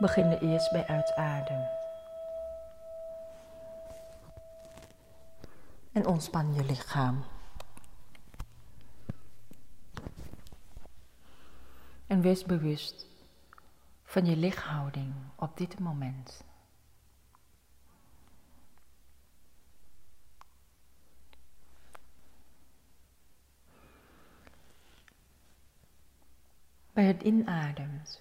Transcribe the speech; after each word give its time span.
beginnen 0.00 0.40
eerst 0.40 0.72
bij 0.72 0.86
uitadem. 0.86 1.66
En 5.92 6.06
ontspan 6.06 6.54
je 6.54 6.64
lichaam. 6.64 7.24
En 12.06 12.20
wees 12.20 12.44
bewust 12.44 13.06
van 14.04 14.26
je 14.26 14.36
lichaamhouding 14.36 15.14
op 15.36 15.56
dit 15.56 15.78
moment. 15.78 16.44
Bij 26.92 27.04
het 27.04 27.22
inademt 27.22 28.20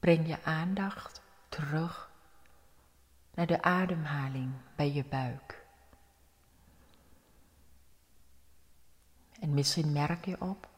breng 0.00 0.26
je 0.26 0.42
aandacht 0.42 1.22
terug 1.48 2.10
naar 3.34 3.46
de 3.46 3.62
ademhaling 3.62 4.52
bij 4.76 4.92
je 4.92 5.04
buik. 5.04 5.64
En 9.40 9.54
misschien 9.54 9.92
merk 9.92 10.24
je 10.24 10.40
op, 10.40 10.68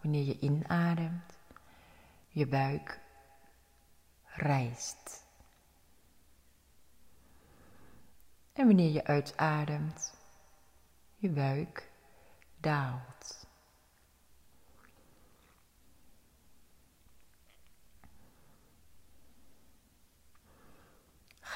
wanneer 0.00 0.24
je 0.24 0.38
inademt, 0.38 1.32
je 2.28 2.46
buik 2.46 3.00
rijst. 4.24 5.24
En 8.52 8.66
wanneer 8.66 8.90
je 8.90 9.04
uitademt, 9.04 10.14
je 11.16 11.28
buik 11.28 11.90
daalt. 12.60 13.45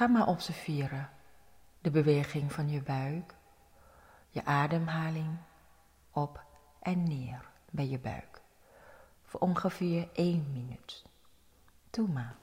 Ga 0.00 0.06
maar 0.06 0.26
observeren 0.26 1.10
de 1.80 1.90
beweging 1.90 2.52
van 2.52 2.68
je 2.68 2.82
buik, 2.82 3.34
je 4.28 4.44
ademhaling 4.44 5.36
op 6.10 6.44
en 6.80 7.02
neer 7.02 7.48
bij 7.70 7.88
je 7.88 7.98
buik. 7.98 8.40
Voor 9.24 9.40
ongeveer 9.40 10.08
één 10.12 10.52
minuut. 10.52 11.04
Doe 11.90 12.08
maar. 12.08 12.34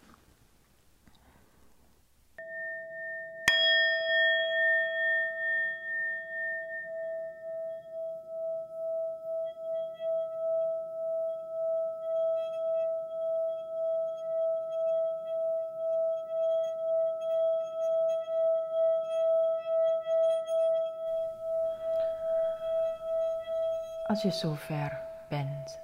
Als 24.18 24.26
je 24.26 24.48
zover 24.48 25.02
bent, 25.30 25.80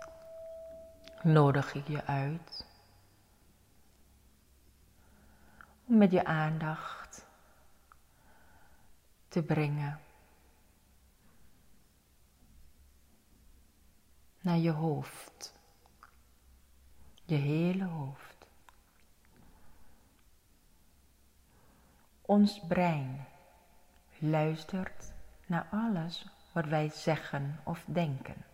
nodig 1.23 1.73
ik 1.73 1.87
je 1.87 2.05
uit 2.05 2.65
om 5.85 5.97
met 5.97 6.11
je 6.11 6.25
aandacht 6.25 7.25
te 9.27 9.43
brengen 9.43 9.99
naar 14.39 14.57
je 14.57 14.71
hoofd, 14.71 15.53
je 17.25 17.35
hele 17.35 17.85
hoofd. 17.85 18.45
Ons 22.21 22.59
brein 22.67 23.25
luistert 24.19 25.13
naar 25.45 25.67
alles 25.71 26.32
wat 26.53 26.65
wij 26.65 26.89
zeggen 26.89 27.59
of 27.63 27.83
denken. 27.87 28.45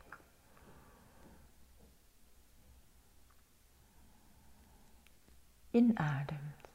Inademt. 5.71 6.67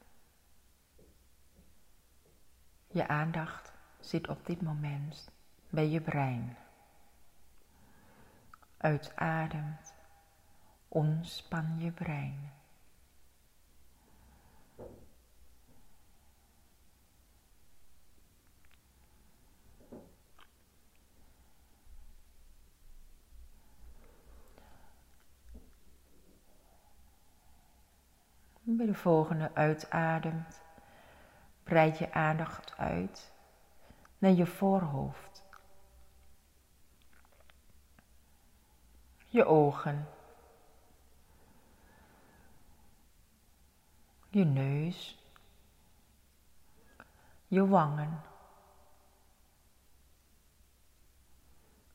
Je 2.87 3.09
aandacht 3.09 3.73
zit 4.01 4.29
op 4.29 4.47
dit 4.47 4.63
moment 4.63 5.31
bij 5.69 5.89
je 5.89 6.01
brein. 6.01 6.57
Uitademt. 8.77 9.95
Ontspan 10.89 11.79
je 11.79 11.91
brein. 11.91 12.53
Bij 28.67 28.87
de 28.87 28.95
volgende 28.95 29.51
uitademt, 29.55 30.63
breid 31.63 31.99
je 31.99 32.13
aandacht 32.13 32.77
uit 32.77 33.33
naar 34.19 34.31
je 34.31 34.47
voorhoofd. 34.47 35.45
Je 39.27 39.45
ogen. 39.45 40.09
Je 44.29 44.45
neus. 44.45 45.19
Je 47.47 47.67
wangen. 47.67 48.23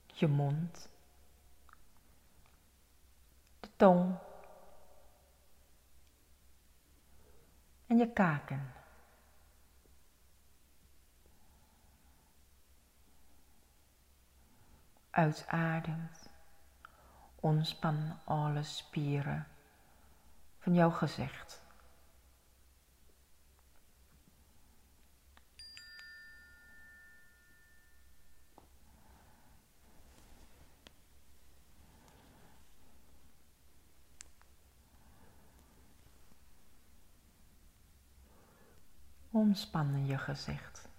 Je 0.06 0.28
mond. 0.28 0.90
De 3.60 3.70
tong. 3.76 4.29
En 7.90 7.98
je 7.98 8.14
kaken. 8.14 8.74
Uitademt, 15.10 16.30
ontspan 17.36 18.20
alle 18.24 18.64
spieren 18.64 19.48
van 20.60 20.74
jouw 20.74 20.90
gezicht. 20.90 21.62
Ontspannen 39.40 40.06
je 40.06 40.18
gezicht. 40.18 40.90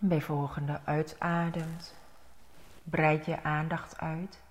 En 0.00 0.08
bij 0.08 0.20
volgende 0.20 0.80
uitademt, 0.84 1.94
breid 2.84 3.24
je 3.26 3.42
aandacht 3.42 3.98
uit 3.98 4.42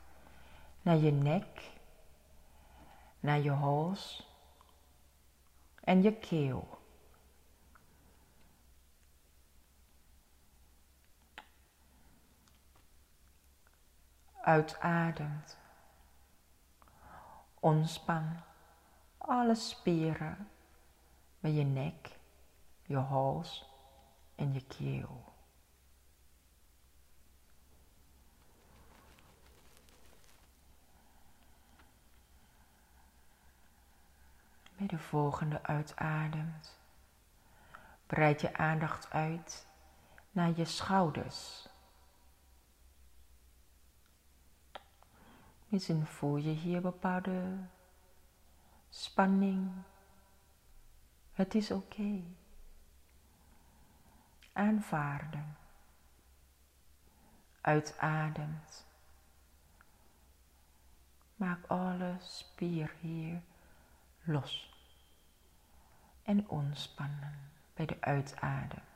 naar 0.82 0.96
je 0.96 1.12
nek, 1.12 1.72
naar 3.20 3.40
je 3.40 3.52
hals 3.52 4.30
en 5.84 6.02
je 6.02 6.14
keel. 6.14 6.82
Uitademt. 14.42 15.58
Ontspan 17.60 18.50
alle 19.22 19.56
spieren 19.56 20.50
bij 21.40 21.52
je 21.52 21.64
nek, 21.64 22.20
je 22.82 22.98
hals 22.98 23.70
en 24.36 24.54
je 24.54 24.66
keel. 24.66 25.24
Bij 34.78 34.88
de 34.88 35.00
volgende 35.00 35.64
uitademt, 35.64 36.80
breid 38.08 38.42
je 38.42 38.58
aandacht 38.58 39.10
uit 39.10 39.68
naar 40.32 40.52
je 40.56 40.66
schouders. 40.66 41.70
Misschien 45.68 46.06
voel 46.06 46.36
je 46.36 46.50
hier 46.50 46.82
bepaalde 46.82 47.58
spanning. 48.92 49.72
Het 51.32 51.56
is 51.56 51.72
oké. 51.72 52.24
Aanvaarden. 54.54 55.58
Uitademt. 57.62 58.86
Maak 61.36 61.66
alle 61.68 62.16
spier 62.20 62.96
hier 63.00 63.42
los 64.24 64.74
en 66.24 66.50
ontspannen 66.50 67.52
bij 67.74 67.86
de 67.86 67.98
uitadem. 68.02 68.91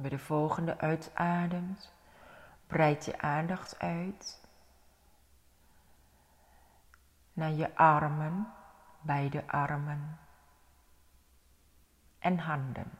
Bij 0.00 0.10
de 0.10 0.18
volgende 0.18 0.78
uitademt, 0.78 1.92
breid 2.66 3.04
je 3.04 3.20
aandacht 3.20 3.78
uit 3.78 4.40
naar 7.32 7.50
je 7.50 7.76
armen, 7.76 8.52
beide 9.00 9.46
armen 9.46 10.18
en 12.18 12.38
handen. 12.38 12.90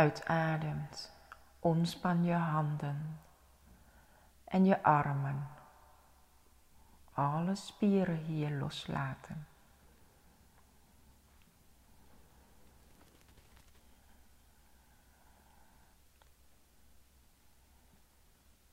Uitademt, 0.00 1.12
ontspan 1.58 2.24
je 2.24 2.32
handen 2.32 3.20
en 4.44 4.64
je 4.64 4.82
armen. 4.82 5.48
Alle 7.12 7.54
spieren 7.54 8.16
hier 8.16 8.50
loslaten. 8.50 9.46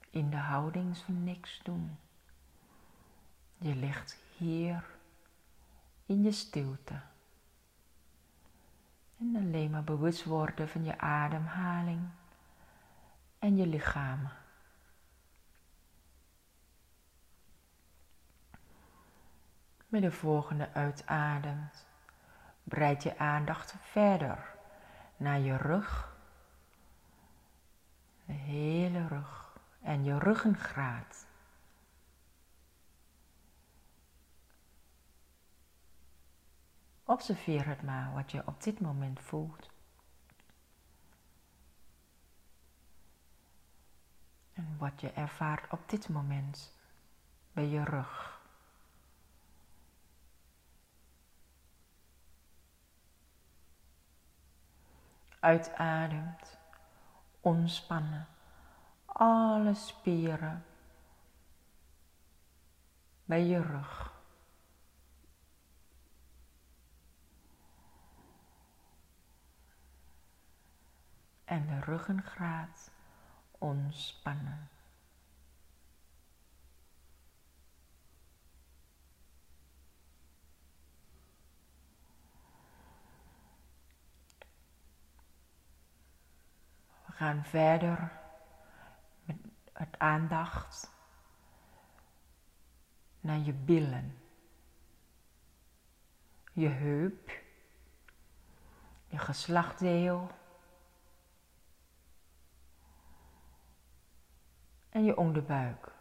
In 0.09 0.29
de 0.29 0.37
houding 0.37 0.97
van 0.97 1.23
niks 1.23 1.59
doen. 1.63 1.97
Je 3.57 3.75
ligt 3.75 4.17
hier 4.37 4.85
in 6.05 6.23
je 6.23 6.31
stilte. 6.31 7.01
En 9.19 9.35
alleen 9.35 9.71
maar 9.71 9.83
bewust 9.83 10.23
worden 10.23 10.69
van 10.69 10.83
je 10.83 10.97
ademhaling 10.99 12.09
en 13.39 13.57
je 13.57 13.67
lichaam. 13.67 14.29
Met 19.87 20.01
de 20.01 20.11
volgende 20.11 20.73
uitademt, 20.73 21.87
breid 22.63 23.03
je 23.03 23.17
aandacht 23.17 23.75
verder 23.81 24.55
naar 25.17 25.39
je 25.39 25.57
rug, 25.57 26.15
de 28.25 28.33
hele 28.33 29.07
rug 29.07 29.57
en 29.81 30.03
je 30.03 30.19
ruggengraat. 30.19 31.26
Observeer 37.09 37.65
het 37.65 37.81
maar 37.81 38.13
wat 38.13 38.31
je 38.31 38.41
op 38.45 38.63
dit 38.63 38.79
moment 38.79 39.19
voelt. 39.19 39.69
En 44.53 44.77
wat 44.77 45.01
je 45.01 45.11
ervaart 45.11 45.71
op 45.71 45.89
dit 45.89 46.09
moment 46.09 46.73
bij 47.53 47.67
je 47.67 47.83
rug. 47.83 48.41
Uitademt, 55.39 56.57
ontspannen 57.41 58.27
alle 59.05 59.73
spieren 59.73 60.65
bij 63.25 63.45
je 63.45 63.61
rug. 63.61 64.16
En 71.47 71.65
de 71.65 71.79
ruggengraat 71.79 72.91
ontspannen. 73.51 74.69
We 87.05 87.11
gaan 87.13 87.45
verder 87.45 88.11
met 89.25 89.37
het 89.73 89.99
aandacht 89.99 90.91
naar 93.19 93.39
je 93.39 93.53
billen, 93.53 94.17
je 96.53 96.67
heup, 96.67 97.31
je 99.07 99.17
geslachtdeel 99.17 100.36
en 104.97 105.03
je 105.03 105.17
onderbuik. 105.17 105.91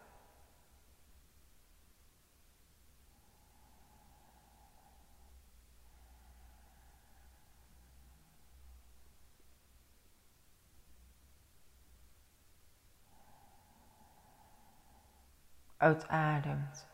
Uitademt, 15.76 16.87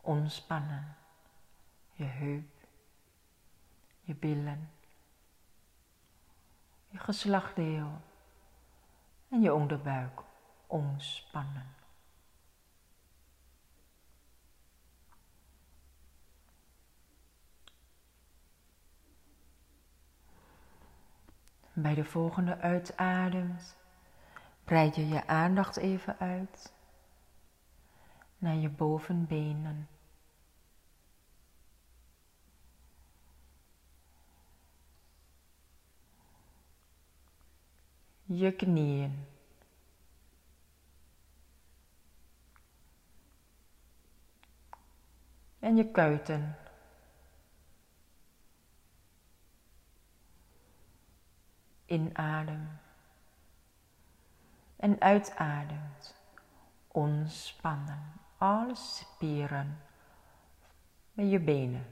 ontspannen, 0.00 0.96
je 1.92 2.04
heup, 2.04 2.66
je 4.00 4.14
billen, 4.14 4.70
je 6.88 6.98
geslachtdeel 6.98 8.00
en 9.28 9.40
je 9.42 9.54
onderbuik 9.54 10.25
ontspannen. 10.66 11.74
Bij 21.72 21.94
de 21.94 22.04
volgende 22.04 22.58
uitademt, 22.58 23.76
breid 24.64 24.96
je 24.96 25.08
je 25.08 25.26
aandacht 25.26 25.76
even 25.76 26.18
uit 26.18 26.72
naar 28.38 28.54
je 28.54 28.68
bovenbenen. 28.68 29.88
Je 38.22 38.52
knieën. 38.52 39.35
En 45.66 45.76
je 45.76 45.90
kuiten. 45.90 46.56
Inadem 51.84 52.78
en 54.76 55.00
uitademt. 55.00 56.14
Ontspannen 56.88 58.12
alle 58.38 58.74
spieren 58.74 59.82
met 61.12 61.30
je 61.30 61.40
benen. 61.40 61.86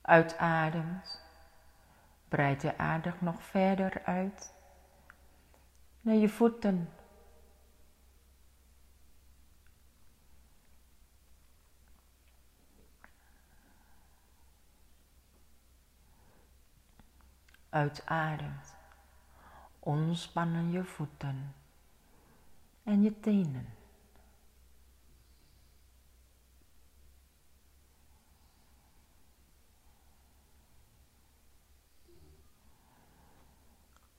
Uitademt 0.00 1.23
Breid 2.34 2.60
de 2.60 2.78
aandacht 2.78 3.20
nog 3.20 3.42
verder 3.42 4.02
uit 4.04 4.54
naar 6.00 6.14
je 6.14 6.28
voeten. 6.28 6.88
Uitademt. 17.68 18.76
Ontspannen 19.78 20.70
je 20.70 20.84
voeten 20.84 21.54
en 22.82 23.02
je 23.02 23.20
tenen. 23.20 23.66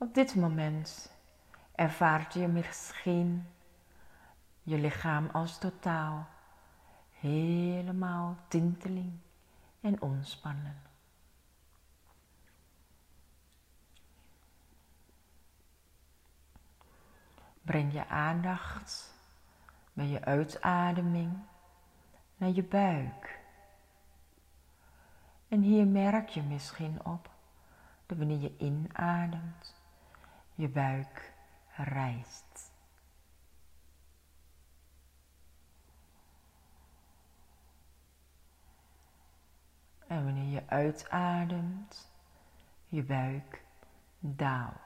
Op 0.05 0.13
dit 0.13 0.35
moment 0.35 1.11
ervaart 1.75 2.33
je 2.33 2.47
misschien 2.47 3.47
je 4.63 4.77
lichaam 4.77 5.29
als 5.29 5.57
totaal 5.57 6.27
helemaal 7.11 8.37
tinteling 8.47 9.19
en 9.81 10.01
ontspannen. 10.01 10.81
Breng 17.61 17.93
je 17.93 18.07
aandacht 18.07 19.13
bij 19.93 20.07
je 20.07 20.25
uitademing 20.25 21.37
naar 22.37 22.51
je 22.51 22.63
buik. 22.63 23.39
En 25.47 25.61
hier 25.61 25.87
merk 25.87 26.29
je 26.29 26.41
misschien 26.41 27.05
op 27.05 27.29
dat 28.05 28.17
wanneer 28.17 28.39
je 28.39 28.57
inademt, 28.57 29.74
je 30.55 30.69
buik 30.69 31.33
rijst. 31.75 32.73
En 40.07 40.23
wanneer 40.23 40.51
je 40.53 40.67
uitademt, 40.67 42.11
je 42.87 43.03
buik 43.03 43.63
daalt. 44.19 44.84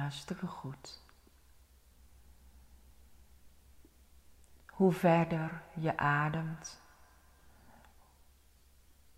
Hartstikke 0.00 0.46
goed. 0.46 1.00
Hoe 4.66 4.92
verder 4.92 5.62
je 5.74 5.96
ademt, 5.96 6.80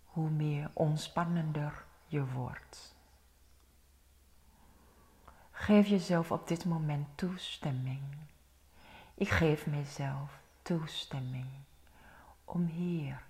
hoe 0.05 0.29
meer 0.29 0.69
ontspannender 0.73 1.85
je 2.05 2.25
wordt. 2.25 2.95
Geef 5.51 5.87
jezelf 5.87 6.31
op 6.31 6.47
dit 6.47 6.65
moment 6.65 7.07
toestemming. 7.17 8.17
Ik 9.13 9.29
geef 9.29 9.67
mezelf 9.67 10.39
toestemming 10.61 11.49
om 12.45 12.65
hier 12.65 13.23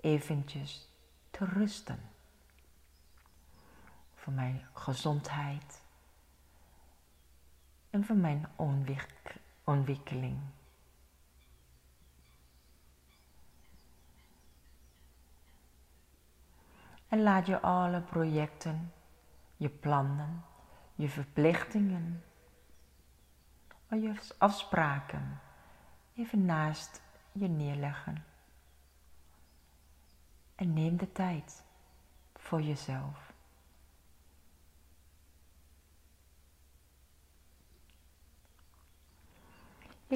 eventjes 0.00 0.88
te 1.30 1.44
rusten. 1.44 2.00
Voor 4.14 4.32
mijn 4.32 4.66
gezondheid 4.72 5.84
voor 8.04 8.16
mijn 8.16 8.48
ontwikkeling. 9.64 10.38
En 17.08 17.22
laat 17.22 17.46
je 17.46 17.60
alle 17.60 18.00
projecten, 18.00 18.92
je 19.56 19.68
plannen, 19.68 20.44
je 20.94 21.08
verplichtingen, 21.08 22.24
je 23.88 24.14
afspraken 24.38 25.40
even 26.16 26.44
naast 26.44 27.02
je 27.32 27.48
neerleggen. 27.48 28.24
En 30.54 30.72
neem 30.72 30.96
de 30.96 31.12
tijd 31.12 31.64
voor 32.34 32.62
jezelf. 32.62 33.25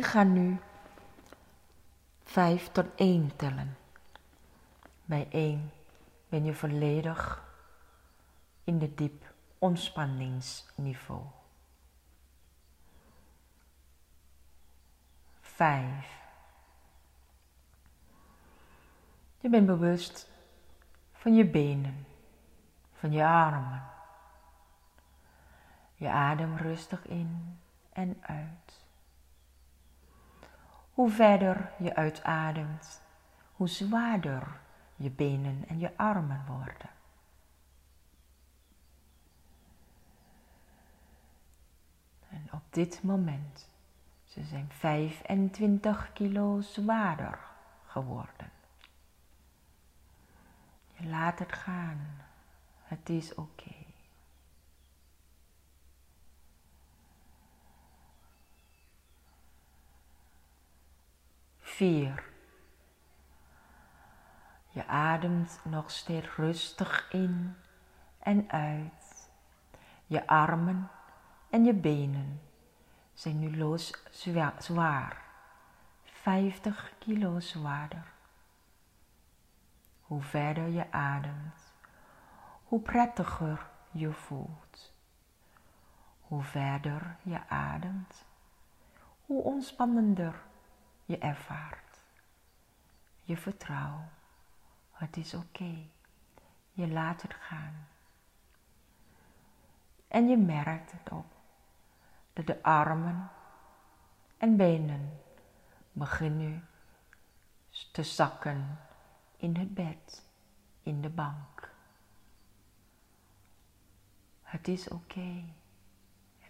Ik 0.00 0.06
ga 0.06 0.22
nu 0.22 0.60
5 2.22 2.68
tot 2.68 2.86
1 2.94 3.36
tellen. 3.36 3.76
Bij 5.04 5.28
1 5.30 5.70
ben 6.28 6.44
je 6.44 6.54
volledig 6.54 7.44
in 8.64 8.78
de 8.78 8.94
diep 8.94 9.34
ontspanningsniveau. 9.58 11.22
5. 15.40 16.20
Je 19.40 19.48
bent 19.48 19.66
bewust 19.66 20.30
van 21.12 21.34
je 21.34 21.46
benen, 21.46 22.06
van 22.92 23.12
je 23.12 23.26
armen. 23.26 23.82
Je 25.94 26.08
adem 26.08 26.56
rustig 26.56 27.06
in 27.06 27.58
en 27.92 28.18
uit. 28.20 28.79
Hoe 31.00 31.10
verder 31.10 31.72
je 31.78 31.94
uitademt, 31.94 33.02
hoe 33.52 33.68
zwaarder 33.68 34.60
je 34.96 35.10
benen 35.10 35.64
en 35.68 35.78
je 35.78 35.96
armen 35.96 36.44
worden. 36.46 36.90
En 42.28 42.48
op 42.52 42.62
dit 42.70 43.02
moment, 43.02 43.68
ze 44.24 44.42
zijn 44.42 44.70
25 44.70 46.12
kilo 46.12 46.60
zwaarder 46.60 47.38
geworden. 47.86 48.50
Je 50.92 51.06
laat 51.06 51.38
het 51.38 51.52
gaan. 51.52 52.22
Het 52.82 53.08
is 53.08 53.34
oké. 53.34 53.79
Vier. 61.70 62.24
Je 64.68 64.86
ademt 64.86 65.60
nog 65.64 65.90
steeds 65.90 66.36
rustig 66.36 67.12
in 67.12 67.56
en 68.18 68.50
uit. 68.50 69.30
Je 70.06 70.26
armen 70.26 70.90
en 71.50 71.64
je 71.64 71.74
benen 71.74 72.40
zijn 73.12 73.38
nu 73.38 73.56
los 73.56 74.04
zwaar. 74.58 75.22
50 76.02 76.92
kilo 76.98 77.40
zwaarder. 77.40 78.12
Hoe 80.00 80.22
verder 80.22 80.68
je 80.68 80.92
ademt, 80.92 81.72
hoe 82.64 82.80
prettiger 82.80 83.70
je 83.90 84.12
voelt. 84.12 84.92
Hoe 86.20 86.42
verder 86.42 87.16
je 87.22 87.48
ademt, 87.48 88.24
hoe 89.26 89.42
ontspannender 89.42 90.48
je 91.10 91.18
ervaart. 91.18 92.00
Je 93.22 93.36
vertrouwt. 93.36 94.10
Het 94.92 95.16
is 95.16 95.34
oké. 95.34 95.88
Je 96.72 96.88
laat 96.88 97.22
het 97.22 97.34
gaan. 97.34 97.88
En 100.08 100.28
je 100.28 100.36
merkt 100.36 100.92
het 100.92 101.10
op 101.10 101.26
dat 102.32 102.46
de 102.46 102.62
armen 102.62 103.30
en 104.36 104.56
benen 104.56 105.20
beginnen 105.92 106.68
te 107.92 108.02
zakken 108.02 108.78
in 109.36 109.56
het 109.56 109.74
bed, 109.74 110.26
in 110.82 111.00
de 111.00 111.10
bank. 111.10 111.72
Het 114.42 114.68
is 114.68 114.88
oké. 114.88 115.44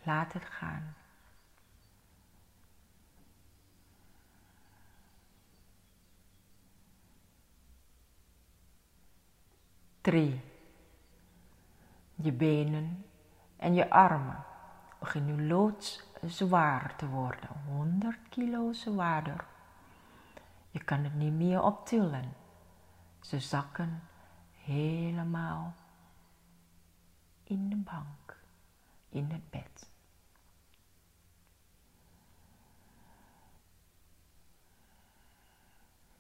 Laat 0.03 0.33
het 0.33 0.45
gaan. 0.45 0.95
3. 10.01 10.41
Je 12.15 12.33
benen 12.33 13.05
en 13.57 13.75
je 13.75 13.91
armen 13.91 14.45
beginnen 14.99 15.37
nu 15.37 15.47
loodzwaar 15.47 16.97
te 16.97 17.09
worden, 17.09 17.49
100 17.67 18.19
kilo 18.29 18.73
zwaarder. 18.73 19.45
Je 20.71 20.85
kan 20.85 21.05
het 21.05 21.15
niet 21.15 21.33
meer 21.33 21.63
optillen. 21.63 22.33
Ze 23.21 23.41
zakken 23.41 24.03
helemaal 24.53 25.75
in 27.45 27.69
de 27.69 27.77
bank, 27.77 28.37
in 29.09 29.31
het 29.31 29.51
bed. 29.51 29.89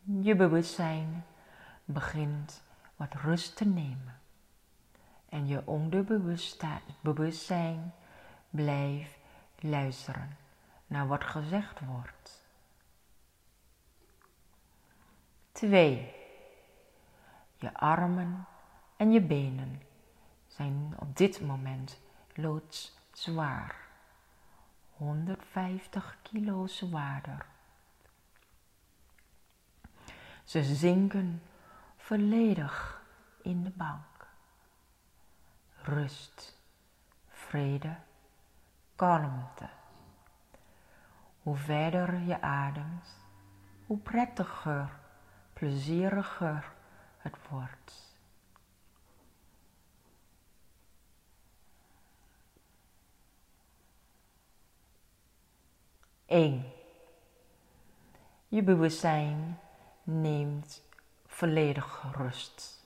Je 0.02 0.36
bewustzijn 0.36 1.24
begint 1.84 2.62
wat 3.00 3.14
rust 3.14 3.56
te 3.56 3.64
nemen. 3.64 4.20
En 5.28 5.46
je 5.46 5.66
onderbewustzijn 5.66 7.92
blijft 8.50 9.18
luisteren 9.58 10.36
naar 10.86 11.06
wat 11.06 11.24
gezegd 11.24 11.80
wordt. 11.80 12.44
2. 15.52 16.14
Je 17.56 17.74
armen 17.74 18.46
en 18.96 19.12
je 19.12 19.20
benen 19.20 19.82
zijn 20.46 20.94
op 20.98 21.16
dit 21.16 21.40
moment 21.40 22.00
loodzwaar. 22.34 23.76
150 24.90 26.18
kilo 26.22 26.66
zwaarder. 26.66 27.46
Ze 30.44 30.62
zinken 30.62 31.42
volledig 32.10 33.02
in 33.42 33.62
de 33.62 33.70
bank. 33.70 34.26
Rust, 35.82 36.60
vrede, 37.28 37.96
kalmte. 38.96 39.68
Hoe 41.42 41.56
verder 41.56 42.18
je 42.18 42.40
ademt, 42.40 43.16
hoe 43.86 43.98
prettiger, 43.98 44.98
plezieriger 45.52 46.72
het 47.18 47.36
wordt. 47.48 48.16
Eén. 56.26 56.72
Je 58.48 58.62
bewustzijn 58.62 59.58
neemt 60.02 60.88
volledig 61.40 62.12
rust. 62.16 62.84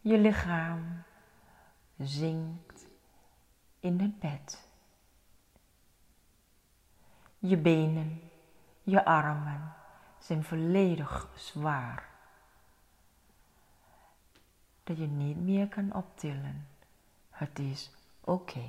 Je 0.00 0.18
lichaam 0.18 1.02
zinkt 1.98 2.86
in 3.80 4.00
het 4.00 4.18
bed. 4.18 4.68
Je 7.38 7.56
benen, 7.56 8.30
je 8.82 9.04
armen 9.04 9.74
zijn 10.18 10.44
volledig 10.44 11.28
zwaar. 11.34 12.08
Dat 14.84 14.98
je 14.98 15.06
niet 15.06 15.36
meer 15.36 15.68
kan 15.68 15.94
optillen. 15.94 16.68
Het 17.30 17.58
is 17.58 17.90
oké. 18.20 18.68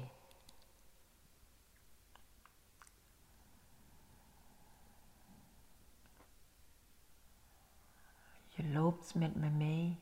Je 8.58 8.68
loopt 8.68 9.16
met 9.16 9.36
me 9.36 9.50
mee 9.50 10.00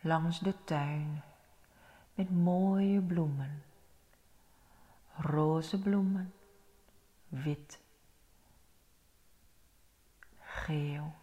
langs 0.00 0.38
de 0.40 0.64
tuin 0.64 1.22
met 2.14 2.30
mooie 2.30 3.00
bloemen, 3.00 3.62
roze 5.16 5.78
bloemen, 5.78 6.34
wit, 7.28 7.80
geel, 10.40 11.14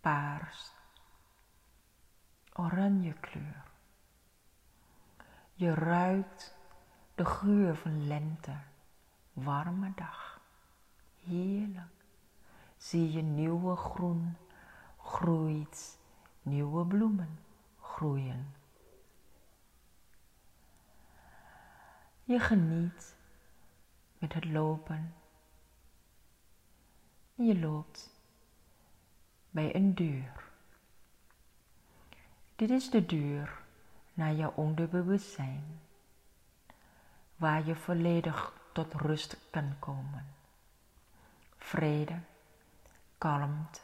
paars, 0.00 0.72
oranje 2.52 3.12
kleur. 3.12 3.64
Je 5.54 5.74
ruikt 5.74 6.56
de 7.14 7.24
geur 7.24 7.76
van 7.76 8.06
lente, 8.06 8.56
warme 9.32 9.92
dag, 9.94 10.40
heerlijk 11.24 12.03
zie 12.84 13.12
je 13.12 13.22
nieuwe 13.22 13.76
groen 13.76 14.36
groeit, 14.98 15.98
nieuwe 16.42 16.86
bloemen 16.86 17.38
groeien. 17.80 18.54
Je 22.24 22.38
geniet 22.38 23.16
met 24.18 24.32
het 24.32 24.44
lopen. 24.44 25.14
Je 27.34 27.58
loopt 27.58 28.10
bij 29.50 29.74
een 29.74 29.94
deur. 29.94 30.44
Dit 32.56 32.70
is 32.70 32.90
de 32.90 33.06
deur 33.06 33.62
naar 34.14 34.32
je 34.32 34.54
onderbewustzijn, 34.54 35.80
waar 37.36 37.66
je 37.66 37.76
volledig 37.76 38.52
tot 38.72 38.94
rust 38.94 39.36
kan 39.50 39.78
komen. 39.78 40.26
Vrede 41.56 42.18
kalmte. 43.24 43.80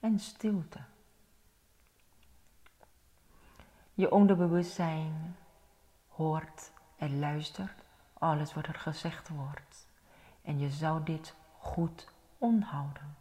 En 0.00 0.18
stilte. 0.18 0.80
Je 3.94 4.10
onderbewustzijn 4.10 5.36
hoort 6.08 6.72
en 6.96 7.18
luistert 7.18 7.84
alles 8.12 8.54
wat 8.54 8.66
er 8.66 8.74
gezegd 8.74 9.28
wordt. 9.28 9.86
En 10.42 10.58
je 10.58 10.70
zou 10.70 11.02
dit 11.02 11.34
goed 11.58 12.12
onthouden. 12.38 13.16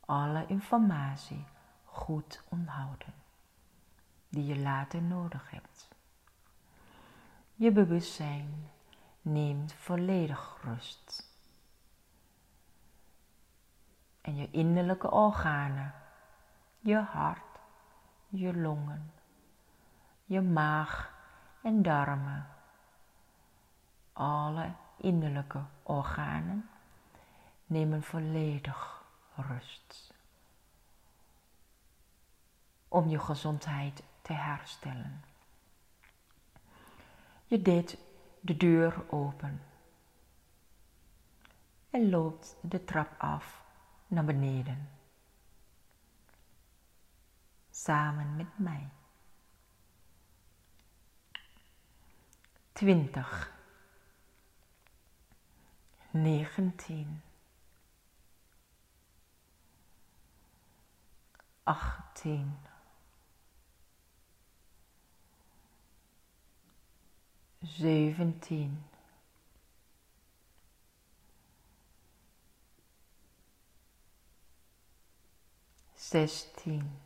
Alle 0.00 0.46
informatie 0.46 1.44
goed 1.84 2.42
onthouden. 2.48 3.14
Die 4.28 4.44
je 4.44 4.58
later 4.58 5.02
nodig 5.02 5.50
hebt. 5.50 5.88
Je 7.54 7.72
bewustzijn 7.72 8.70
neemt 9.22 9.72
volledig 9.72 10.58
rust. 10.62 11.26
En 14.20 14.36
je 14.36 14.50
innerlijke 14.50 15.10
organen, 15.10 15.94
je 16.78 16.96
hart, 16.96 17.58
je 18.28 18.56
longen, 18.56 19.12
je 20.24 20.40
maag 20.40 21.12
en 21.62 21.82
darmen, 21.82 22.46
alle 24.12 24.72
innerlijke 24.96 25.64
organen 25.82 26.68
nemen 27.66 28.02
volledig 28.02 29.02
rust. 29.34 30.14
Om 32.88 33.08
je 33.08 33.18
gezondheid 33.18 34.02
te 34.22 34.32
herstellen. 34.32 35.24
Je 37.46 37.62
deed 37.62 37.98
de 38.40 38.56
deur 38.56 39.04
open 39.10 39.62
en 41.90 42.10
loopt 42.10 42.56
de 42.60 42.84
trap 42.84 43.14
af 43.18 43.64
naar 44.06 44.24
beneden. 44.24 44.90
Samen 47.70 48.36
met 48.36 48.58
mij. 48.58 48.88
Twintig. 52.72 53.56
Negentien. 56.10 57.22
Achttien. 61.62 62.67
Zeventien. 67.62 68.84
Zestien. 75.94 77.00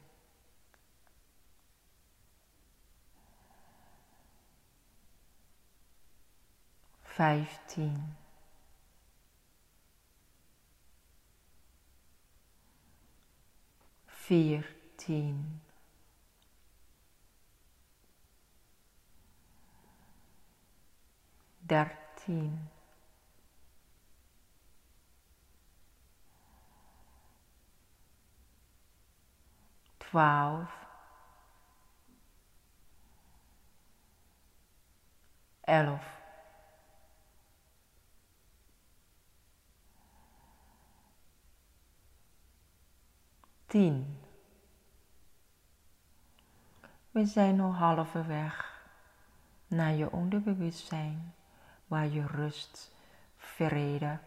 Vijftien. 7.03 8.17
Veertien. 14.07 15.62
Dertien. 21.67 22.71
Twaalf. 29.99 30.71
Elf. 35.61 36.21
Tien. 43.67 44.21
We 47.11 47.27
zijn 47.27 47.61
al 47.61 47.75
halverwege 47.75 48.65
naar 49.67 49.93
je 49.93 50.11
onderbewustzijn 50.11 51.35
waar 51.93 52.09
je 52.09 52.27
rust, 52.27 52.93
vrede, 53.37 54.19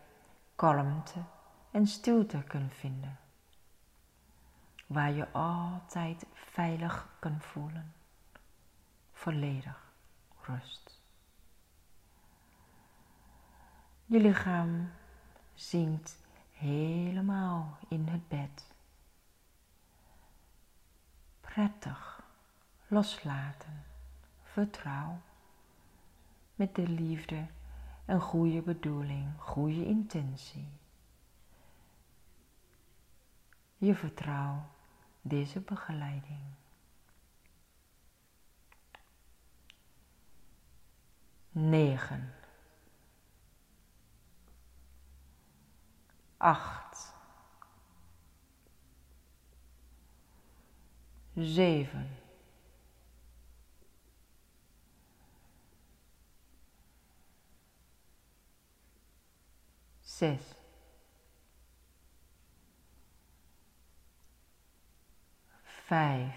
kalmte 0.56 1.24
en 1.72 1.88
stilte 1.88 2.44
kunt 2.44 2.74
vinden. 2.74 3.18
Waar 4.88 5.12
je 5.12 5.32
altijd 5.32 6.26
veilig 6.34 7.10
kunt 7.20 7.46
voelen. 7.46 7.94
Volledig 9.12 9.92
rust. 10.42 11.02
Je 14.06 14.20
lichaam 14.20 14.92
zinkt 15.54 16.18
helemaal 16.52 17.78
in 17.90 18.08
het 18.08 18.28
bed. 18.28 18.74
Prettig, 21.42 22.24
loslaten, 22.88 23.84
vertrouw 24.44 25.22
met 26.56 26.76
de 26.76 26.88
liefde 26.88 27.46
en 28.06 28.22
goede 28.22 28.62
bedoeling, 28.62 29.34
goede 29.38 29.86
intentie. 29.86 30.68
Je 33.78 33.96
vertrouw 33.96 34.70
deze 35.22 35.60
begeleiding. 35.60 36.44
Negen. 41.52 42.34
Acht. 46.38 47.14
Zeven. 51.34 52.25
Zes. 60.16 60.56
Vijf. 65.64 66.36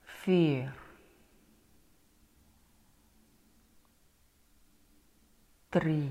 Vier. 0.00 0.74
Drie. 5.68 6.10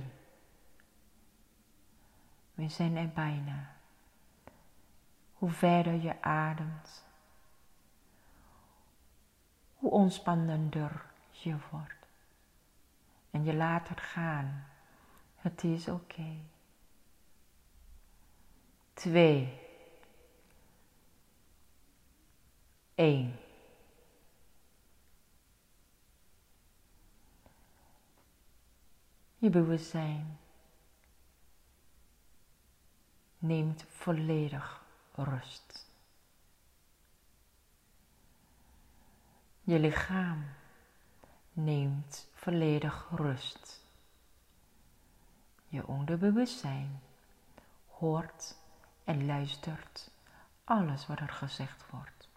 We 2.53 2.69
zijn 2.69 2.95
er 2.95 3.09
bijna 3.09 3.74
hoe 5.45 5.53
verder 5.53 5.93
je 5.93 6.21
ademt, 6.21 7.05
hoe 9.75 9.91
ontspannender 9.91 11.05
je 11.31 11.55
wordt. 11.71 12.07
En 13.31 13.43
je 13.43 13.53
laat 13.53 13.87
het 13.87 14.01
gaan. 14.01 14.67
Het 15.35 15.63
is 15.63 15.87
oké. 15.87 16.01
Okay. 16.13 16.39
Twee. 18.93 19.61
Eén. 22.95 23.35
Je 29.37 29.49
bewustzijn 29.49 30.37
neemt 33.37 33.85
volledig 33.89 34.84
rust. 35.15 35.85
Je 39.61 39.79
lichaam 39.79 40.45
neemt 41.53 42.27
volledig 42.33 43.07
rust. 43.11 43.83
Je 45.67 45.87
onderbewustzijn 45.87 47.01
hoort 47.87 48.55
en 49.03 49.25
luistert 49.25 50.11
alles 50.63 51.07
wat 51.07 51.19
er 51.19 51.29
gezegd 51.29 51.89
wordt 51.89 52.29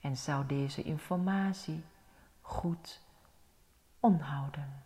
en 0.00 0.16
zou 0.16 0.46
deze 0.46 0.82
informatie 0.82 1.84
goed 2.40 3.00
onthouden. 4.00 4.82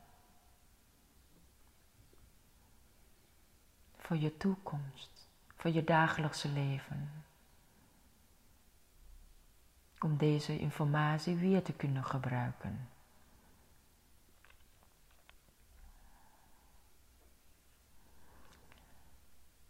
Voor 3.96 4.16
je 4.16 4.36
toekomst, 4.36 5.28
voor 5.56 5.70
je 5.70 5.84
dagelijkse 5.84 6.48
leven 6.48 7.24
om 10.00 10.16
deze 10.16 10.58
informatie 10.58 11.36
weer 11.36 11.62
te 11.62 11.72
kunnen 11.72 12.04
gebruiken. 12.04 12.88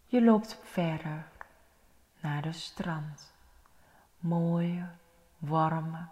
Je 0.07 0.25
loopt 0.25 0.61
verder 0.63 1.29
naar 2.21 2.43
de 2.43 2.53
strand. 2.53 3.33
Mooie, 4.19 4.89
warme, 5.39 6.07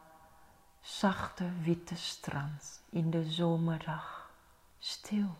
zachte, 0.80 1.50
witte 1.60 1.96
strand 1.96 2.82
in 2.90 3.10
de 3.10 3.30
zomerdag. 3.30 4.30
Stil. 4.78 5.38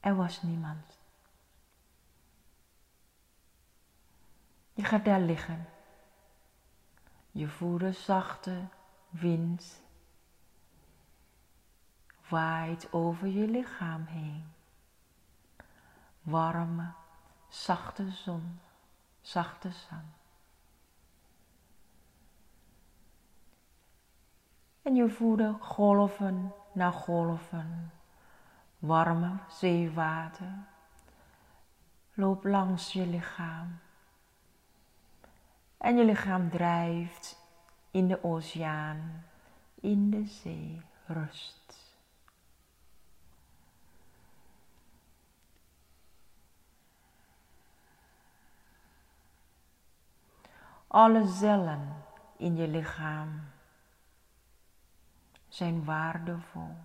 Er 0.00 0.16
was 0.16 0.42
niemand. 0.42 0.98
Je 4.72 4.84
gaat 4.84 5.04
daar 5.04 5.20
liggen 5.20 5.66
je 7.36 7.48
voelt 7.48 7.96
zachte 7.96 8.68
wind 9.08 9.82
waait 12.28 12.92
over 12.92 13.26
je 13.26 13.48
lichaam 13.48 14.04
heen. 14.04 14.44
Warme, 16.22 16.92
zachte 17.48 18.10
zon, 18.10 18.60
zachte 19.20 19.70
zon. 19.70 20.12
En 24.82 24.94
je 24.94 25.10
voelt 25.10 25.60
golven 25.60 26.52
na 26.72 26.90
golven, 26.90 27.92
warme 28.78 29.38
zeewater 29.48 30.66
loopt 32.14 32.44
langs 32.44 32.92
je 32.92 33.06
lichaam. 33.06 33.85
En 35.86 35.96
je 35.96 36.04
lichaam 36.04 36.50
drijft 36.50 37.38
in 37.90 38.08
de 38.08 38.24
oceaan, 38.24 39.24
in 39.74 40.10
de 40.10 40.24
zee, 40.24 40.82
rust. 41.06 41.94
Alle 50.86 51.26
cellen 51.26 52.04
in 52.36 52.56
je 52.56 52.68
lichaam 52.68 53.40
zijn 55.48 55.84
waardevol. 55.84 56.76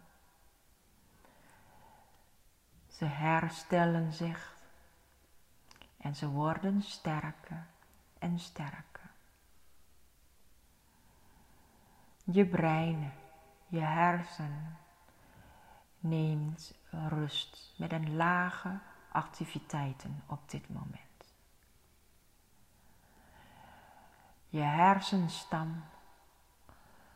Ze 2.87 3.05
herstellen 3.05 4.13
zich 4.13 4.55
en 5.97 6.15
ze 6.15 6.29
worden 6.29 6.81
sterker 6.81 7.65
en 8.19 8.39
sterker. 8.39 8.90
Je 12.31 12.45
brein, 12.45 13.11
je 13.67 13.79
hersen 13.79 14.77
neemt 15.99 16.73
rust 16.89 17.73
met 17.77 17.91
een 17.91 18.15
lage 18.15 18.79
activiteiten 19.11 20.23
op 20.27 20.49
dit 20.49 20.69
moment. 20.69 21.33
Je 24.49 24.61
hersenstam 24.61 25.83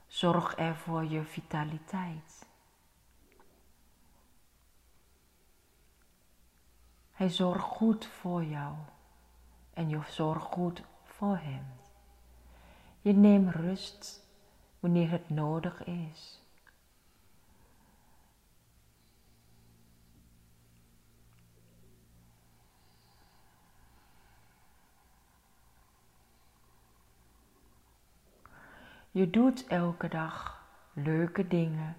zorgt 0.07 0.57
er 0.57 0.75
voor 0.75 1.05
je 1.05 1.23
vitaliteit. 1.23 2.45
Hij 7.11 7.29
zorgt 7.29 7.63
goed 7.63 8.05
voor 8.05 8.43
jou 8.43 8.75
en 9.73 9.89
je 9.89 9.99
zorgt 10.07 10.45
goed 10.45 10.83
voor 11.03 11.37
Hem. 11.37 11.65
Je 13.01 13.13
neemt 13.13 13.55
rust 13.55 14.24
wanneer 14.85 15.09
het 15.09 15.29
nodig 15.29 15.83
is. 15.83 16.41
Je 29.11 29.29
doet 29.29 29.67
elke 29.67 30.07
dag 30.07 30.65
leuke 30.93 31.47
dingen 31.47 31.95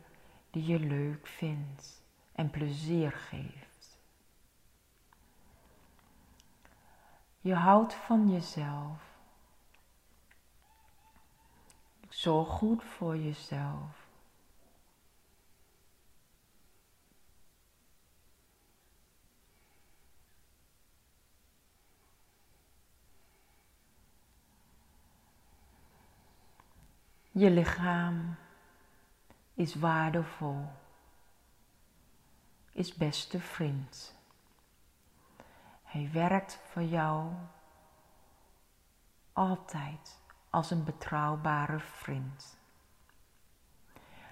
die 0.50 0.64
je 0.64 0.78
leuk 0.78 1.26
vindt 1.26 2.02
en 2.32 2.50
plezier 2.50 3.12
geeft. 3.12 3.98
Je 7.40 7.54
houdt 7.54 7.94
van 7.94 8.30
jezelf 8.30 9.15
Zorg 12.16 12.48
goed 12.48 12.84
voor 12.84 13.16
jezelf. 13.16 14.08
Je 27.30 27.50
lichaam 27.50 28.36
is 29.54 29.74
waardevol, 29.74 30.68
is 32.72 32.94
beste 32.94 33.40
vriend. 33.40 34.14
Hij 35.82 36.10
werkt 36.12 36.58
voor 36.70 36.82
jou 36.82 37.32
altijd 39.32 40.24
als 40.56 40.70
een 40.70 40.84
betrouwbare 40.84 41.80
vriend. 41.80 42.58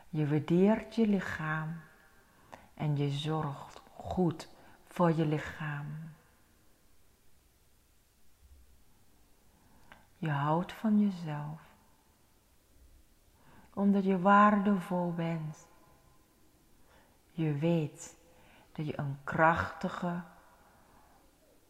Je 0.08 0.28
waardeert 0.28 0.94
je 0.94 1.06
lichaam 1.06 1.80
en 2.74 2.96
je 2.96 3.10
zorgt 3.10 3.82
goed 3.96 4.48
voor 4.84 5.12
je 5.12 5.26
lichaam. 5.26 5.86
Je 10.16 10.30
houdt 10.30 10.72
van 10.72 11.00
jezelf, 11.00 11.60
omdat 13.74 14.04
je 14.04 14.20
waardevol 14.20 15.12
bent. 15.12 15.68
Je 17.30 17.52
weet 17.52 18.16
dat 18.72 18.86
je 18.86 18.98
een 18.98 19.18
krachtige, 19.24 20.22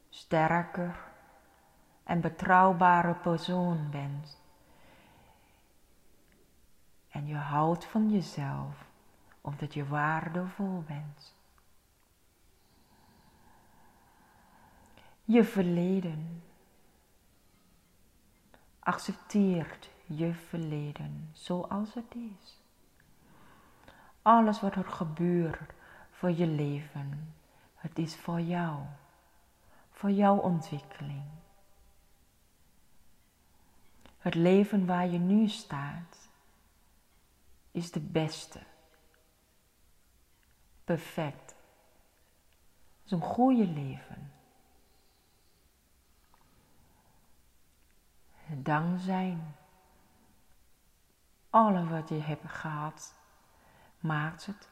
sterker 0.09 0.97
en 2.05 2.21
betrouwbare 2.21 3.15
persoon 3.15 3.91
bent. 3.91 4.43
En 7.15 7.27
je 7.27 7.37
houdt 7.37 7.85
van 7.85 8.11
jezelf 8.11 8.87
omdat 9.41 9.75
je 9.75 9.87
waardevol 9.87 10.83
bent. 10.87 11.35
Je 15.25 15.45
verleden. 15.45 16.43
Accepteert 18.79 19.91
je 20.07 20.35
verleden 20.35 21.31
zoals 21.33 21.95
het 21.95 22.15
is. 22.15 22.61
Alles 24.23 24.61
wat 24.61 24.75
er 24.75 24.85
gebeurt 24.85 25.73
voor 26.11 26.31
je 26.31 26.47
leven, 26.47 27.35
het 27.75 27.99
is 27.99 28.17
voor 28.17 28.41
jou, 28.41 28.83
voor 29.91 30.11
jouw 30.11 30.37
ontwikkeling. 30.37 31.25
Het 34.19 34.35
leven 34.35 34.87
waar 34.87 35.09
je 35.09 35.19
nu 35.19 35.49
staat 35.49 36.24
is 37.75 37.91
de 37.91 38.01
beste. 38.01 38.61
Perfect. 40.85 41.51
Het 41.51 43.05
is 43.05 43.11
een 43.11 43.21
goede 43.21 43.67
leven. 43.67 44.33
Dankzij 48.47 49.39
alles 51.51 51.89
wat 51.89 52.09
je 52.09 52.21
hebt 52.21 52.51
gehad, 52.51 53.15
maakt 54.01 54.47
het 54.47 54.69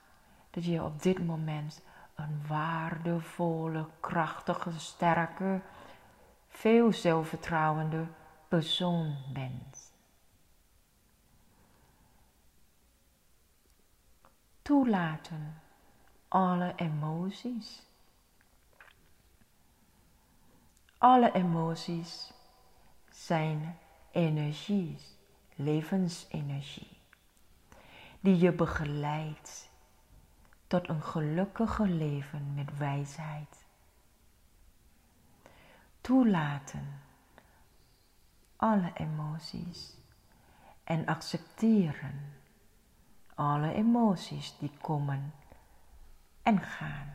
dat 0.50 0.64
je 0.64 0.82
op 0.82 1.02
dit 1.02 1.26
moment 1.26 1.82
een 2.14 2.46
waardevolle, 2.46 3.88
krachtige, 4.00 4.78
sterke, 4.78 5.60
veel 6.48 6.92
zelfvertrouwende 6.92 8.06
persoon 8.48 9.16
bent. 9.32 9.91
Toelaten 14.62 15.60
alle 16.28 16.72
emoties. 16.76 17.82
Alle 20.98 21.32
emoties 21.32 22.32
zijn 23.10 23.78
energie, 24.10 24.98
levensenergie, 25.54 26.98
die 28.20 28.38
je 28.38 28.52
begeleidt 28.52 29.70
tot 30.66 30.88
een 30.88 31.02
gelukkige 31.02 31.86
leven 31.86 32.54
met 32.54 32.78
wijsheid. 32.78 33.66
Toelaten 36.00 37.00
alle 38.56 38.90
emoties 38.94 39.96
en 40.84 41.06
accepteren 41.06 42.41
alle 43.34 43.72
emoties 43.72 44.58
die 44.58 44.70
komen 44.80 45.32
en 46.42 46.60
gaan. 46.60 47.12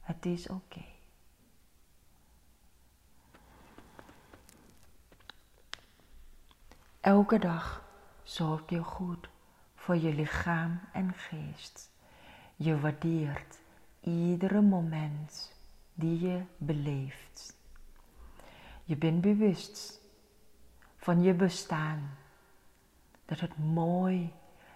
Het 0.00 0.26
is 0.26 0.48
oké. 0.48 0.84
Elke 7.00 7.38
dag 7.38 7.84
zorg 8.22 8.62
je 8.68 8.82
goed 8.82 9.28
voor 9.74 9.96
je 9.96 10.14
lichaam 10.14 10.80
en 10.92 11.14
geest. 11.14 11.90
Je 12.56 12.80
waardeert 12.80 13.58
iedere 14.00 14.60
moment 14.60 15.52
die 15.94 16.20
je 16.20 16.42
beleeft. 16.56 17.56
Je 18.84 18.96
bent 18.96 19.20
bewust 19.20 20.00
van 20.96 21.22
je 21.22 21.34
bestaan, 21.34 22.16
dat 23.24 23.40
het 23.40 23.58
mooi 23.58 24.32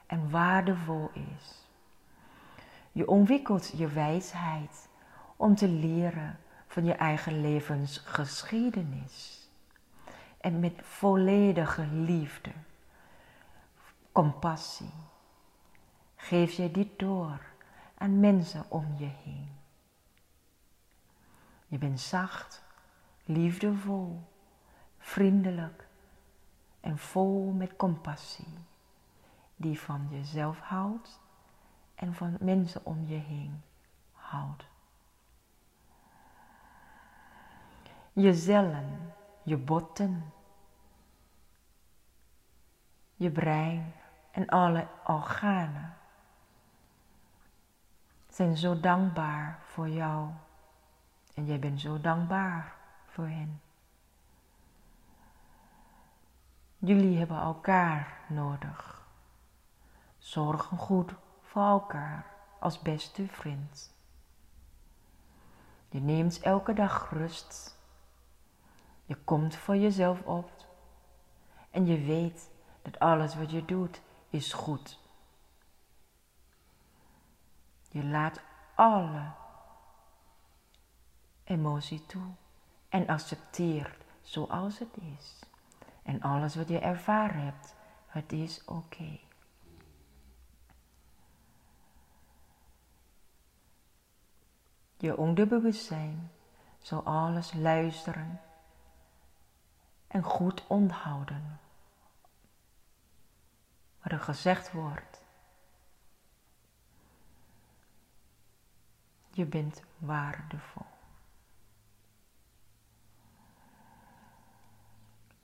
en 0.09 0.31
waardevol 0.31 1.11
is. 1.13 1.67
Je 2.93 3.09
ontwikkelt 3.09 3.73
je 3.77 3.87
wijsheid 3.87 4.89
om 5.37 5.55
te 5.55 5.69
leren 5.69 6.39
van 6.67 6.85
je 6.85 6.93
eigen 6.93 7.41
levensgeschiedenis. 7.41 9.49
En 10.41 10.61
met 10.61 10.73
volledige 10.83 11.87
liefde, 11.87 12.51
compassie, 14.13 14.93
geef 16.17 16.53
je 16.53 16.71
dit 16.71 16.99
door 16.99 17.41
aan 17.95 18.21
mensen 18.21 18.65
om 18.69 18.95
je 18.97 19.11
heen. 19.25 19.57
Je 21.67 21.79
bent 21.79 22.01
zacht, 22.01 22.65
liefdevol, 23.25 24.21
vriendelijk 24.99 25.87
en 26.81 26.99
vol 26.99 27.53
met 27.53 27.77
compassie, 27.77 28.59
die 29.61 29.81
van 29.81 30.07
jezelf 30.11 30.61
houdt 30.61 31.21
en 31.95 32.15
van 32.15 32.37
mensen 32.41 32.85
om 32.85 33.05
je 33.07 33.17
heen 33.17 33.63
houdt. 34.13 34.67
Je 38.13 38.35
cellen, 38.35 39.15
je 39.43 39.57
botten, 39.57 40.33
je 43.15 43.31
brein 43.31 43.93
en 44.31 44.47
alle 44.47 44.87
organen 45.07 45.97
zijn 48.29 48.57
zo 48.57 48.81
dankbaar 48.81 49.59
voor 49.63 49.89
jou 49.89 50.31
en 51.35 51.47
jij 51.47 51.59
bent 51.59 51.81
zo 51.81 52.01
dankbaar 52.01 52.75
voor 53.07 53.27
hen. 53.27 53.61
Jullie 56.79 57.19
hebben 57.19 57.37
elkaar 57.37 58.17
nodig. 58.29 58.98
Zorgen 60.29 60.79
goed 60.79 61.13
voor 61.43 61.63
elkaar 61.63 62.27
als 62.61 62.79
beste 62.79 63.29
vriend. 63.29 63.95
Je 65.89 66.01
neemt 66.01 66.41
elke 66.41 66.73
dag 66.73 67.11
rust. 67.11 67.77
Je 69.05 69.17
komt 69.17 69.57
voor 69.57 69.77
jezelf 69.77 70.23
op. 70.23 70.51
En 71.71 71.87
je 71.87 72.05
weet 72.05 72.51
dat 72.83 72.99
alles 72.99 73.35
wat 73.35 73.51
je 73.51 73.65
doet 73.65 74.01
is 74.31 74.53
goed. 74.53 74.99
Je 77.91 78.05
laat 78.05 78.41
alle 78.75 79.33
emotie 81.45 82.07
toe 82.07 82.33
en 82.89 83.07
accepteert 83.07 84.05
zoals 84.23 84.79
het 84.79 84.97
is. 85.17 85.41
En 86.03 86.21
alles 86.21 86.55
wat 86.55 86.69
je 86.69 86.79
ervaren 86.79 87.41
hebt, 87.45 87.75
het 88.07 88.33
is 88.33 88.65
oké. 88.65 89.28
Je 95.01 95.17
onderbewustzijn 95.17 96.31
zal 96.79 97.03
alles 97.03 97.53
luisteren 97.53 98.41
en 100.07 100.23
goed 100.23 100.67
onthouden 100.67 101.59
wat 104.03 104.13
er 104.13 104.21
gezegd 104.21 104.73
wordt. 104.73 105.25
Je 109.31 109.45
bent 109.45 109.83
waardevol. 109.99 110.87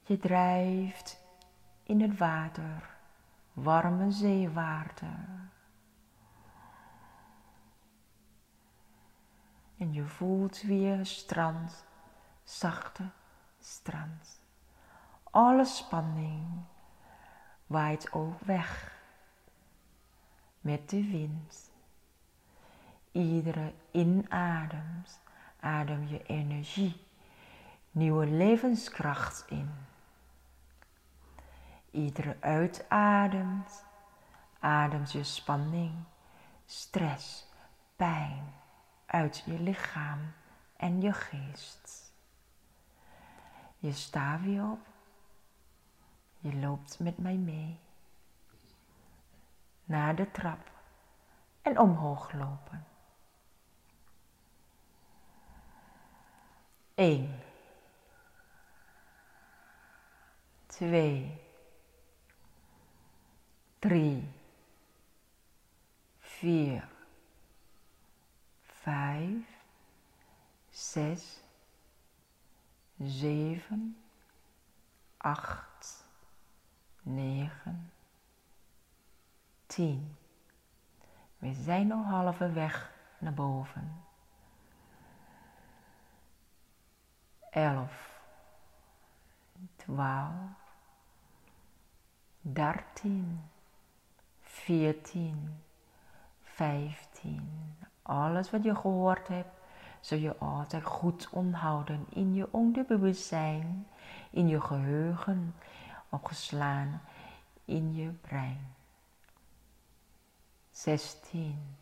Je 0.03 0.19
drijft 0.19 1.21
in 1.83 2.01
het 2.01 2.19
water, 2.19 2.97
warme 3.53 4.11
zeewater. 4.11 5.51
En 9.85 9.93
je 9.93 10.05
voelt 10.05 10.63
weer 10.63 11.07
strand, 11.07 11.85
zachte 12.45 13.11
strand. 13.61 14.41
Alle 15.31 15.65
spanning 15.65 16.47
waait 17.67 18.13
ook 18.13 18.41
weg 18.41 18.99
met 20.61 20.91
de 20.91 21.11
wind. 21.11 21.71
Iedere 23.13 23.73
inademt 23.91 25.21
adem 25.61 26.07
je 26.07 26.23
energie, 26.23 27.01
nieuwe 27.91 28.27
levenskracht 28.27 29.45
in. 29.49 29.71
Iedere 31.91 32.37
uitademt, 32.41 33.85
ademt 34.59 35.13
je 35.13 35.25
spanning, 35.25 35.95
stress, 36.67 37.47
pijn 37.97 38.63
uit 39.15 39.43
je 39.47 39.61
lichaam 39.61 40.33
en 40.77 41.01
je 41.01 41.13
geest. 41.13 42.13
Je 43.79 43.93
staat 43.93 44.41
weer 44.41 44.71
op, 44.71 44.87
je 46.39 46.55
loopt 46.55 46.99
met 46.99 47.19
mij 47.19 47.37
mee. 47.37 47.79
Naar 49.85 50.17
de 50.17 50.31
trap 50.31 50.71
en 51.63 51.79
omhoog 51.79 52.33
lopen. 52.33 52.87
1 56.95 57.41
2 60.67 61.41
3 63.79 64.31
4 66.19 66.94
5 68.85 69.47
6 70.71 71.43
7 72.99 73.97
8 75.17 76.05
9 77.03 77.93
10 79.67 80.17
We 81.39 81.53
zijn 81.53 81.93
al 81.93 82.05
halverwege 82.05 82.87
naar 83.19 83.35
boven. 83.35 84.03
11 87.51 88.21
12 89.77 90.33
13 92.41 93.51
14 94.41 95.63
15 96.43 97.84
Alles 98.07 98.51
wat 98.51 98.65
je 98.65 98.75
gehoord 98.75 99.29
hebt, 99.29 99.61
zul 100.01 100.19
je 100.19 100.37
altijd 100.37 100.85
goed 100.85 101.29
onthouden 101.31 102.07
in 102.09 102.35
je 102.35 102.49
onderbewustzijn, 102.51 103.87
in 104.31 104.49
je 104.49 104.61
geheugen, 104.61 105.55
opgeslaan 106.09 107.01
in 107.65 107.95
je 107.95 108.09
brein. 108.09 108.75
16 110.71 111.77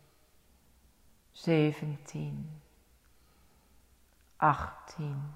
17 1.31 2.61
18 4.37 5.33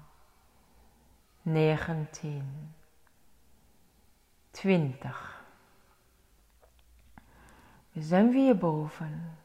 19, 1.42 2.74
20. 4.50 5.44
We 7.92 8.02
zijn 8.02 8.30
weer 8.30 8.56
boven. 8.56 9.38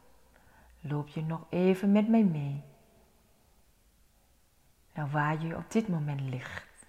Loop 0.85 1.07
je 1.07 1.21
nog 1.21 1.45
even 1.49 1.91
met 1.91 2.07
mij 2.07 2.23
mee. 2.23 2.63
Nou 4.93 5.09
waar 5.09 5.41
je 5.41 5.55
op 5.55 5.71
dit 5.71 5.87
moment 5.87 6.21
ligt. 6.21 6.85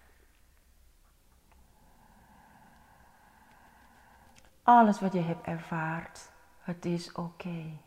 Alles 4.63 5.01
wat 5.01 5.13
je 5.13 5.21
hebt 5.21 5.47
ervaard, 5.47 6.33
het 6.61 6.85
is 6.85 7.13
oké. 7.13 7.79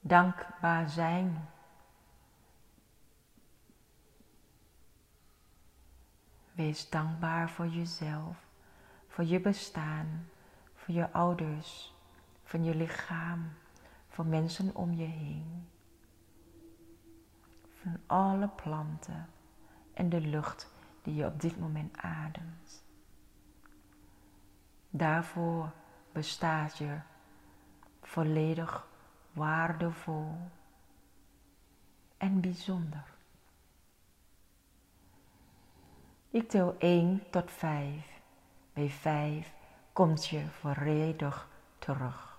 Dankbaar 0.00 0.88
zijn 0.88 1.48
Wees 6.52 6.90
dankbaar 6.90 7.50
voor 7.50 7.66
jezelf, 7.66 8.36
voor 9.08 9.24
je 9.24 9.40
bestaan, 9.40 10.28
voor 10.74 10.94
je 10.94 11.12
ouders, 11.12 11.94
voor 12.52 12.60
je 12.60 12.74
lichaam, 12.74 13.52
voor 14.08 14.26
mensen 14.26 14.74
om 14.74 14.92
je 14.92 15.04
heen. 15.04 15.68
Van 17.82 17.98
alle 18.06 18.48
planten 18.48 19.28
en 19.94 20.08
de 20.08 20.20
lucht 20.20 20.72
die 21.02 21.14
je 21.14 21.26
op 21.26 21.40
dit 21.40 21.58
moment 21.58 21.96
ademt. 21.96 22.84
Daarvoor 24.90 25.72
bestaat 26.12 26.78
je 26.78 26.98
volledig 28.02 28.86
waardevol 29.32 30.36
en 32.16 32.40
bijzonder. 32.40 33.14
Ik 36.30 36.48
tel 36.48 36.74
1 36.78 37.30
tot 37.30 37.50
5. 37.50 38.20
Bij 38.72 38.88
5 38.88 39.54
komt 39.92 40.26
je 40.26 40.46
volledig 40.46 41.48
terug. 41.78 42.31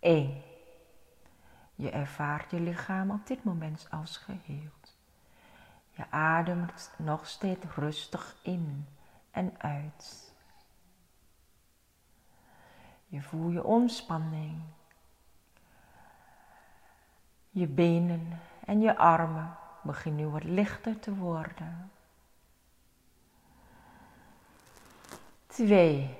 1. 0.00 0.42
Je 1.74 1.90
ervaart 1.90 2.50
je 2.50 2.60
lichaam 2.60 3.10
op 3.10 3.26
dit 3.26 3.44
moment 3.44 3.86
als 3.90 4.16
geheel. 4.16 4.70
Je 5.90 6.10
ademt 6.10 6.90
nog 6.98 7.26
steeds 7.28 7.66
rustig 7.76 8.36
in 8.42 8.86
en 9.30 9.54
uit. 9.58 10.32
Je 13.06 13.22
voelt 13.22 13.52
je 13.52 13.64
ontspanning. 13.64 14.62
Je 17.50 17.66
benen 17.66 18.40
en 18.64 18.80
je 18.80 18.96
armen 18.96 19.56
beginnen 19.82 20.24
nu 20.24 20.30
wat 20.30 20.44
lichter 20.44 20.98
te 20.98 21.14
worden. 21.14 21.90
2. 25.46 26.16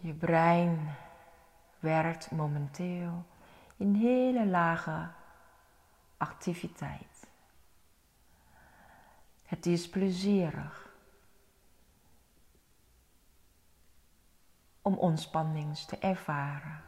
Je 0.00 0.12
brein 0.12 0.96
werkt 1.80 2.30
momenteel 2.30 3.24
in 3.76 3.94
hele 3.94 4.46
lage 4.46 5.08
activiteit. 6.16 7.28
Het 9.44 9.66
is 9.66 9.88
plezierig 9.88 10.94
om 14.82 14.94
ontspanning 14.94 15.78
te 15.78 15.98
ervaren. 15.98 16.80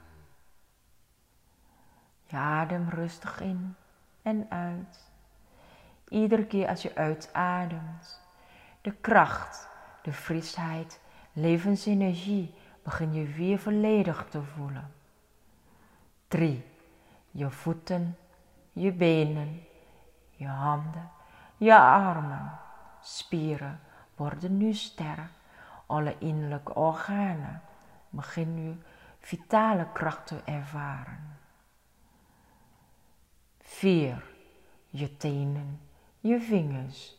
Je 2.27 2.37
adem 2.37 2.89
rustig 2.89 3.41
in 3.41 3.75
en 4.23 4.51
uit. 4.51 5.11
Iedere 6.09 6.47
keer 6.47 6.69
als 6.69 6.83
je 6.83 6.95
uitademt, 6.95 8.21
de 8.81 8.93
kracht 8.93 9.71
de 10.03 10.13
frisheid, 10.13 11.01
levensenergie 11.33 12.55
begin 12.83 13.13
je 13.13 13.27
weer 13.27 13.59
volledig 13.59 14.27
te 14.29 14.43
voelen. 14.43 14.93
3. 16.29 16.65
Je 17.31 17.51
voeten, 17.51 18.17
je 18.73 18.93
benen, 18.93 19.63
je 20.31 20.47
handen, 20.47 21.11
je 21.57 21.79
armen, 21.79 22.59
spieren 23.01 23.81
worden 24.17 24.57
nu 24.57 24.73
sterk. 24.73 25.31
Alle 25.87 26.19
innerlijke 26.19 26.75
organen 26.75 27.63
beginnen 28.11 28.65
nu 28.65 28.83
vitale 29.19 29.87
kracht 29.93 30.27
te 30.27 30.41
ervaren. 30.45 31.37
4. 33.61 34.25
Je 34.89 35.17
tenen, 35.17 35.81
je 36.21 36.41
vingers, 36.41 37.17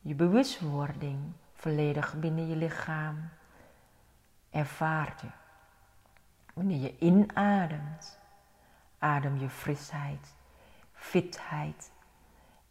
je 0.00 0.14
bewustwording 0.14 1.32
volledig 1.52 2.14
binnen 2.14 2.48
je 2.48 2.56
lichaam 2.56 3.28
ervaart 4.52 5.20
je. 5.20 5.30
Wanneer 6.54 6.80
je 6.80 6.98
inademt, 6.98 8.18
adem 8.98 9.38
je 9.38 9.48
frisheid, 9.48 10.34
fitheid, 10.92 11.92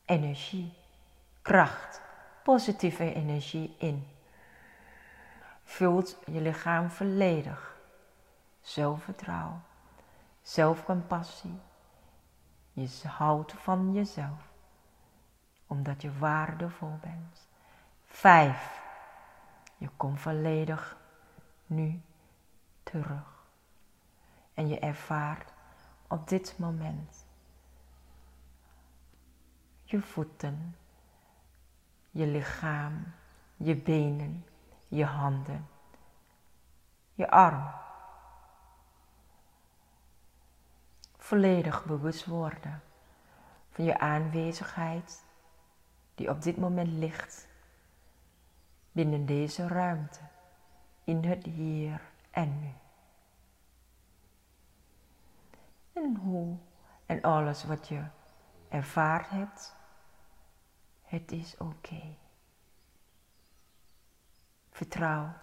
energie, 0.06 0.74
kracht, 1.42 2.02
positieve 2.44 3.14
energie 3.14 3.76
in. 3.78 4.08
Vult 5.64 6.18
je 6.26 6.42
lichaam 6.42 6.90
volledig. 6.90 7.80
Zelfvertrouwen, 8.62 9.64
zelfcompassie. 10.42 11.60
Je 12.74 13.08
houdt 13.08 13.54
van 13.54 13.94
jezelf, 13.94 14.52
omdat 15.68 16.02
je 16.02 16.18
waardevol 16.18 16.98
bent. 17.02 17.48
Vijf. 18.06 18.82
Je 19.78 19.90
komt 19.98 20.20
volledig 20.20 20.98
nu 21.72 22.02
terug. 22.84 23.46
En 24.54 24.68
je 24.68 24.80
ervaart 24.80 25.54
op 26.08 26.28
dit 26.28 26.56
moment 26.58 27.26
je 29.84 30.02
voeten, 30.02 30.76
je 32.10 32.26
lichaam, 32.26 33.14
je 33.58 33.76
benen, 33.76 34.46
je 34.88 35.06
handen, 35.06 35.68
je 37.14 37.30
arm. 37.30 37.80
volledig 41.32 41.86
bewust 41.86 42.26
worden 42.26 42.82
van 43.70 43.86
je 43.86 44.00
aanwezigheid 44.00 45.24
die 46.16 46.30
op 46.30 46.42
dit 46.42 46.58
moment 46.58 46.88
ligt 46.88 47.48
binnen 48.92 49.26
deze 49.26 49.68
ruimte, 49.68 50.20
in 51.04 51.24
het 51.24 51.46
hier 51.46 52.02
en 52.32 52.60
nu. 52.60 52.74
En 55.94 56.16
hoe 56.16 56.58
en 57.06 57.22
alles 57.22 57.64
wat 57.64 57.88
je 57.88 58.04
ervaard 58.70 59.30
hebt, 59.30 59.76
het 61.04 61.32
is 61.32 61.58
oké. 61.58 62.16
Vertrouw 64.70 65.34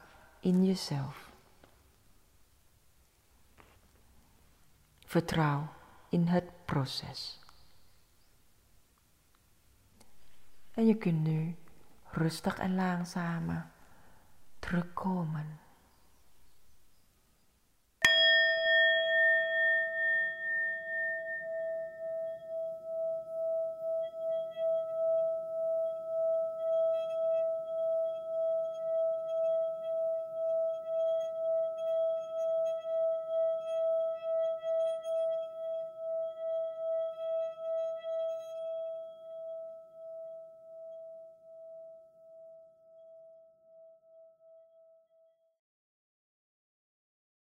in 0.41 0.65
jezelf. 0.65 1.31
Vertrouw 5.05 5.69
in 6.09 6.27
het 6.27 6.65
proces. 6.65 7.41
En 10.71 10.87
je 10.87 10.97
kunt 10.97 11.23
nu 11.23 11.57
rustig 12.05 12.59
en 12.59 12.75
langzamer 12.75 13.71
terugkomen 14.69 15.47